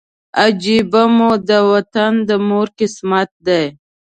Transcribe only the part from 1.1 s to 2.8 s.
مو د وطن د مور